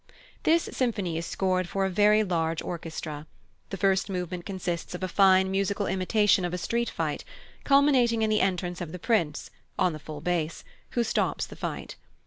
This 0.41 0.63
symphony 0.63 1.15
is 1.19 1.27
scored 1.27 1.69
for 1.69 1.85
a 1.85 1.89
very 1.91 2.23
large 2.23 2.63
orchestra. 2.63 3.27
The 3.69 3.77
first 3.77 4.09
movement 4.09 4.47
consists 4.47 4.95
of 4.95 5.03
a 5.03 5.07
fine 5.07 5.51
musical 5.51 5.85
imitation 5.85 6.43
of 6.43 6.55
a 6.55 6.57
street 6.57 6.89
fight, 6.89 7.23
culminating 7.65 8.23
in 8.23 8.31
the 8.31 8.41
entrance 8.41 8.81
of 8.81 8.93
the 8.93 8.97
Prince 8.97 9.51
(on 9.77 9.93
the 9.93 9.99
full 9.99 10.19
bass), 10.21 10.63
who 10.97 11.03
stops 11.03 11.45
the 11.45 11.55
fight. 11.55 11.97